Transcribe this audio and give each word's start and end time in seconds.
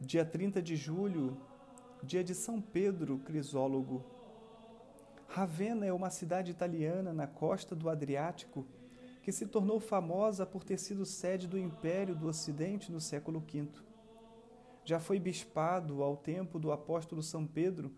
dia 0.00 0.24
30 0.24 0.62
de 0.62 0.76
julho, 0.76 1.36
dia 2.02 2.24
de 2.24 2.34
São 2.34 2.58
Pedro 2.58 3.18
Crisólogo. 3.18 4.02
Ravenna 5.28 5.84
é 5.84 5.92
uma 5.92 6.08
cidade 6.08 6.50
italiana 6.50 7.12
na 7.12 7.26
costa 7.26 7.76
do 7.76 7.90
Adriático 7.90 8.66
que 9.22 9.30
se 9.30 9.46
tornou 9.46 9.78
famosa 9.78 10.46
por 10.46 10.64
ter 10.64 10.78
sido 10.78 11.04
sede 11.04 11.46
do 11.46 11.58
Império 11.58 12.14
do 12.16 12.26
Ocidente 12.28 12.90
no 12.90 12.98
século 12.98 13.40
V. 13.40 13.68
Já 14.86 14.98
foi 14.98 15.20
bispado 15.20 16.02
ao 16.02 16.16
tempo 16.16 16.58
do 16.58 16.72
apóstolo 16.72 17.22
São 17.22 17.46
Pedro, 17.46 17.94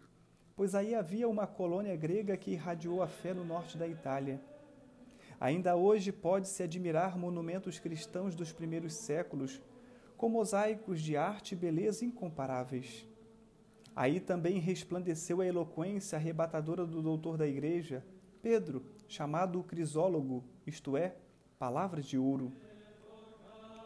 pois 0.57 0.75
aí 0.75 0.97
havia 0.97 1.29
uma 1.29 1.47
colônia 1.47 1.95
grega 1.95 2.37
que 2.37 2.51
irradiou 2.51 3.01
a 3.01 3.07
fé 3.07 3.33
no 3.33 3.45
norte 3.45 3.79
da 3.79 3.87
Itália. 3.87 4.43
Ainda 5.39 5.77
hoje 5.77 6.11
pode-se 6.11 6.65
admirar 6.65 7.17
monumentos 7.17 7.79
cristãos 7.79 8.35
dos 8.35 8.53
primeiros 8.53 8.95
séculos, 8.95 9.63
com 10.23 10.29
mosaicos 10.29 11.03
de 11.03 11.17
arte 11.17 11.51
e 11.51 11.57
beleza 11.57 12.05
incomparáveis. 12.05 13.05
Aí 13.97 14.21
também 14.21 14.61
resplandeceu 14.61 15.41
a 15.41 15.47
eloquência 15.47 16.17
arrebatadora 16.17 16.87
do 16.87 17.03
doutor 17.03 17.37
da 17.37 17.45
igreja, 17.45 18.07
Pedro, 18.41 18.85
chamado 19.09 19.61
Crisólogo, 19.65 20.45
isto 20.65 20.97
é, 20.97 21.17
palavras 21.59 22.05
de 22.05 22.17
ouro. 22.17 22.53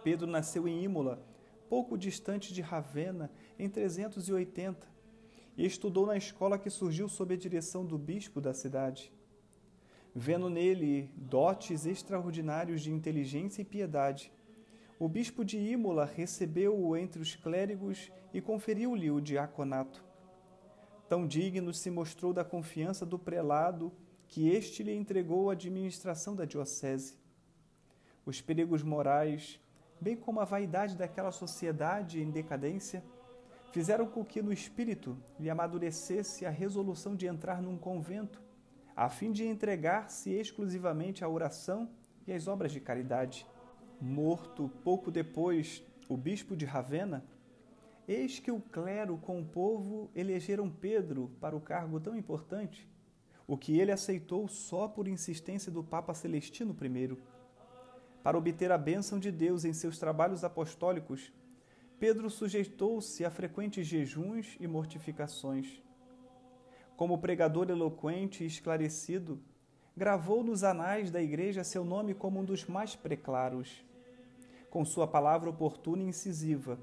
Pedro 0.04 0.26
nasceu 0.26 0.68
em 0.68 0.84
Imola, 0.84 1.26
pouco 1.70 1.96
distante 1.96 2.52
de 2.52 2.60
Ravenna, 2.60 3.30
em 3.58 3.70
380, 3.70 4.86
e 5.56 5.64
estudou 5.64 6.04
na 6.04 6.18
escola 6.18 6.58
que 6.58 6.68
surgiu 6.68 7.08
sob 7.08 7.32
a 7.32 7.38
direção 7.38 7.82
do 7.82 7.96
bispo 7.96 8.42
da 8.42 8.52
cidade. 8.52 9.10
Vendo 10.14 10.50
nele 10.50 11.10
dotes 11.16 11.86
extraordinários 11.86 12.82
de 12.82 12.92
inteligência 12.92 13.62
e 13.62 13.64
piedade, 13.64 14.30
o 14.98 15.08
bispo 15.08 15.44
de 15.44 15.58
Imola 15.58 16.06
recebeu-o 16.06 16.96
entre 16.96 17.20
os 17.20 17.36
clérigos 17.36 18.10
e 18.32 18.40
conferiu-lhe 18.40 19.10
o 19.10 19.20
diaconato. 19.20 20.02
Tão 21.06 21.26
digno 21.26 21.74
se 21.74 21.90
mostrou 21.90 22.32
da 22.32 22.42
confiança 22.42 23.04
do 23.04 23.18
prelado 23.18 23.92
que 24.26 24.48
este 24.48 24.82
lhe 24.82 24.94
entregou 24.94 25.50
a 25.50 25.52
administração 25.52 26.34
da 26.34 26.46
diocese. 26.46 27.18
Os 28.24 28.40
perigos 28.40 28.82
morais, 28.82 29.60
bem 30.00 30.16
como 30.16 30.40
a 30.40 30.44
vaidade 30.44 30.96
daquela 30.96 31.30
sociedade 31.30 32.20
em 32.20 32.30
decadência, 32.30 33.04
fizeram 33.72 34.06
com 34.06 34.24
que 34.24 34.40
no 34.40 34.52
espírito 34.52 35.16
lhe 35.38 35.50
amadurecesse 35.50 36.46
a 36.46 36.50
resolução 36.50 37.14
de 37.14 37.26
entrar 37.26 37.60
num 37.60 37.76
convento, 37.76 38.42
a 38.96 39.10
fim 39.10 39.30
de 39.30 39.46
entregar-se 39.46 40.30
exclusivamente 40.30 41.22
à 41.22 41.28
oração 41.28 41.90
e 42.26 42.32
às 42.32 42.48
obras 42.48 42.72
de 42.72 42.80
caridade. 42.80 43.46
Morto 44.00 44.70
pouco 44.84 45.10
depois 45.10 45.82
o 46.08 46.16
bispo 46.16 46.54
de 46.54 46.64
Ravenna, 46.64 47.24
eis 48.06 48.38
que 48.38 48.50
o 48.50 48.60
clero 48.60 49.16
com 49.16 49.40
o 49.40 49.44
povo 49.44 50.10
elegeram 50.14 50.70
Pedro 50.70 51.30
para 51.40 51.56
o 51.56 51.60
cargo 51.60 51.98
tão 51.98 52.14
importante, 52.14 52.88
o 53.46 53.56
que 53.56 53.78
ele 53.80 53.90
aceitou 53.90 54.46
só 54.48 54.86
por 54.86 55.08
insistência 55.08 55.72
do 55.72 55.82
Papa 55.82 56.12
Celestino 56.12 56.76
I. 56.80 57.16
Para 58.22 58.36
obter 58.36 58.70
a 58.70 58.78
bênção 58.78 59.18
de 59.18 59.30
Deus 59.30 59.64
em 59.64 59.72
seus 59.72 59.98
trabalhos 59.98 60.44
apostólicos, 60.44 61.32
Pedro 61.98 62.28
sujeitou-se 62.28 63.24
a 63.24 63.30
frequentes 63.30 63.86
jejuns 63.86 64.56
e 64.60 64.66
mortificações. 64.66 65.82
Como 66.96 67.18
pregador 67.18 67.70
eloquente 67.70 68.44
e 68.44 68.46
esclarecido, 68.46 69.40
gravou 69.96 70.44
nos 70.44 70.62
anais 70.62 71.10
da 71.10 71.22
Igreja 71.22 71.64
seu 71.64 71.82
nome 71.82 72.12
como 72.12 72.40
um 72.40 72.44
dos 72.44 72.66
mais 72.66 72.94
preclaros. 72.94 73.82
Com 74.68 74.84
sua 74.84 75.06
palavra 75.06 75.48
oportuna 75.48 76.02
e 76.02 76.06
incisiva, 76.06 76.78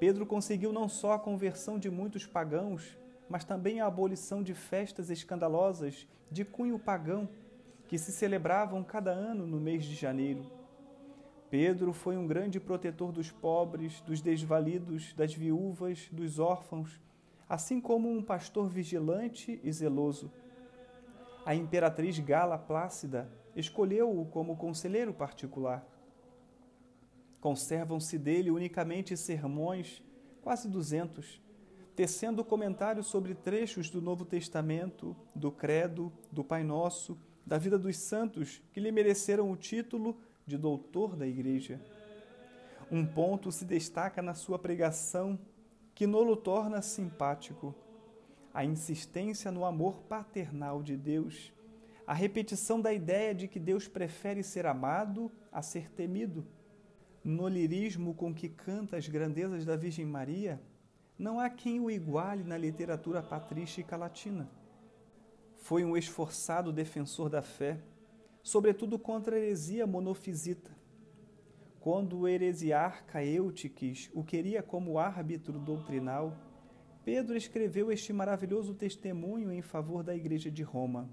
Pedro 0.00 0.26
conseguiu 0.26 0.72
não 0.72 0.88
só 0.88 1.12
a 1.12 1.18
conversão 1.18 1.78
de 1.78 1.88
muitos 1.88 2.26
pagãos, 2.26 2.98
mas 3.28 3.44
também 3.44 3.80
a 3.80 3.86
abolição 3.86 4.42
de 4.42 4.52
festas 4.52 5.10
escandalosas 5.10 6.08
de 6.28 6.44
cunho 6.44 6.76
pagão 6.76 7.28
que 7.86 7.96
se 7.96 8.10
celebravam 8.10 8.82
cada 8.82 9.12
ano 9.12 9.46
no 9.46 9.60
mês 9.60 9.84
de 9.84 9.94
janeiro. 9.94 10.44
Pedro 11.48 11.92
foi 11.92 12.16
um 12.16 12.26
grande 12.26 12.58
protetor 12.58 13.12
dos 13.12 13.30
pobres, 13.30 14.00
dos 14.00 14.20
desvalidos, 14.20 15.12
das 15.12 15.32
viúvas, 15.32 16.08
dos 16.10 16.40
órfãos, 16.40 17.00
assim 17.48 17.80
como 17.80 18.10
um 18.10 18.20
pastor 18.20 18.68
vigilante 18.68 19.60
e 19.62 19.72
zeloso. 19.72 20.32
A 21.46 21.54
imperatriz 21.54 22.18
Gala 22.18 22.58
Plácida 22.58 23.30
escolheu-o 23.54 24.26
como 24.26 24.56
conselheiro 24.56 25.14
particular. 25.14 25.86
Conservam-se 27.40 28.18
dele 28.18 28.50
unicamente 28.50 29.16
sermões, 29.16 30.02
quase 30.42 30.68
duzentos, 30.68 31.40
tecendo 31.94 32.44
comentários 32.44 33.06
sobre 33.06 33.32
trechos 33.32 33.88
do 33.88 34.02
Novo 34.02 34.24
Testamento, 34.24 35.14
do 35.36 35.52
Credo, 35.52 36.12
do 36.32 36.42
Pai 36.42 36.64
Nosso, 36.64 37.16
da 37.46 37.58
vida 37.58 37.78
dos 37.78 37.96
santos 37.96 38.60
que 38.72 38.80
lhe 38.80 38.90
mereceram 38.90 39.48
o 39.48 39.56
título 39.56 40.18
de 40.44 40.58
doutor 40.58 41.14
da 41.14 41.28
Igreja. 41.28 41.80
Um 42.90 43.06
ponto 43.06 43.52
se 43.52 43.64
destaca 43.64 44.20
na 44.20 44.34
sua 44.34 44.58
pregação 44.58 45.38
que 45.94 46.08
nolo 46.08 46.34
torna 46.34 46.82
simpático: 46.82 47.72
a 48.56 48.64
insistência 48.64 49.52
no 49.52 49.66
amor 49.66 50.00
paternal 50.04 50.82
de 50.82 50.96
Deus, 50.96 51.52
a 52.06 52.14
repetição 52.14 52.80
da 52.80 52.90
ideia 52.90 53.34
de 53.34 53.46
que 53.46 53.60
Deus 53.60 53.86
prefere 53.86 54.42
ser 54.42 54.64
amado 54.64 55.30
a 55.52 55.60
ser 55.60 55.90
temido. 55.90 56.42
No 57.22 57.48
lirismo 57.48 58.14
com 58.14 58.32
que 58.32 58.48
canta 58.48 58.96
as 58.96 59.06
grandezas 59.06 59.66
da 59.66 59.76
Virgem 59.76 60.06
Maria, 60.06 60.58
não 61.18 61.38
há 61.38 61.50
quem 61.50 61.80
o 61.80 61.90
iguale 61.90 62.44
na 62.44 62.56
literatura 62.56 63.22
patrística 63.22 63.94
latina. 63.94 64.48
Foi 65.58 65.84
um 65.84 65.94
esforçado 65.94 66.72
defensor 66.72 67.28
da 67.28 67.42
fé 67.42 67.78
sobretudo 68.42 68.98
contra 68.98 69.36
a 69.36 69.38
heresia 69.38 69.86
monofisita. 69.86 70.70
Quando 71.78 72.20
o 72.20 72.28
heresiarca 72.28 73.22
Eutiques 73.22 74.08
o 74.14 74.24
queria 74.24 74.62
como 74.62 74.98
árbitro 74.98 75.58
doutrinal, 75.58 76.32
Pedro 77.06 77.36
escreveu 77.36 77.92
este 77.92 78.12
maravilhoso 78.12 78.74
testemunho 78.74 79.52
em 79.52 79.62
favor 79.62 80.02
da 80.02 80.12
Igreja 80.12 80.50
de 80.50 80.64
Roma. 80.64 81.08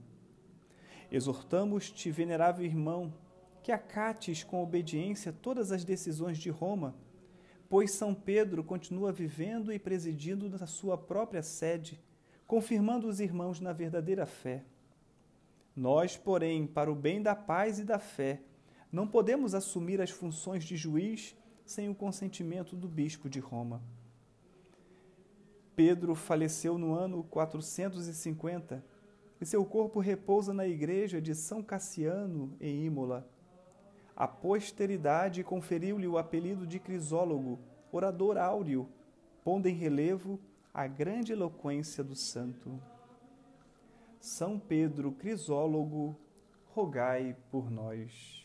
Exortamos-te, 1.12 2.10
venerável 2.10 2.66
irmão, 2.66 3.14
que 3.62 3.72
acates 3.72 4.44
com 4.44 4.64
obediência 4.64 5.32
todas 5.32 5.72
as 5.72 5.84
decisões 5.84 6.40
de 6.40 6.50
Roma, 6.50 6.96
pois 7.70 7.92
São 7.92 8.12
Pedro 8.12 8.64
continua 8.64 9.12
vivendo 9.12 9.72
e 9.72 9.78
presidindo 9.78 10.50
na 10.50 10.66
sua 10.66 10.98
própria 10.98 11.44
sede, 11.44 12.02
confirmando 12.48 13.08
os 13.08 13.20
irmãos 13.20 13.60
na 13.60 13.72
verdadeira 13.72 14.26
fé. 14.26 14.64
Nós, 15.76 16.18
porém, 16.18 16.66
para 16.66 16.92
o 16.92 16.96
bem 16.96 17.22
da 17.22 17.36
paz 17.36 17.78
e 17.78 17.84
da 17.84 18.00
fé, 18.00 18.42
não 18.92 19.08
podemos 19.08 19.54
assumir 19.54 20.02
as 20.02 20.10
funções 20.10 20.64
de 20.64 20.76
juiz 20.76 21.36
sem 21.64 21.88
o 21.88 21.94
consentimento 21.94 22.76
do 22.76 22.88
bispo 22.88 23.30
de 23.30 23.40
Roma. 23.40 23.80
Pedro 25.76 26.14
faleceu 26.14 26.78
no 26.78 26.94
ano 26.94 27.24
450 27.24 28.84
e 29.42 29.46
seu 29.46 29.66
corpo 29.66 30.00
repousa 30.00 30.54
na 30.54 30.68
igreja 30.68 31.22
de 31.22 31.34
São 31.34 31.64
Cassiano, 31.64 32.56
em 32.62 32.86
Imola. 32.86 33.28
A 34.16 34.28
posteridade 34.28 35.44
conferiu-lhe 35.44 36.08
o 36.08 36.18
apelido 36.18 36.68
de 36.68 36.80
Crisólogo, 36.80 37.60
orador 37.92 38.38
áureo, 38.38 38.88
pondo 39.44 39.68
em 39.68 39.74
relevo 39.74 40.40
a 40.74 40.86
grande 40.86 41.34
eloquência 41.34 42.04
do 42.04 42.16
santo. 42.16 42.80
São 44.20 44.60
Pedro 44.60 45.12
Crisólogo, 45.12 46.16
rogai 46.74 47.36
por 47.52 47.70
nós. 47.70 48.43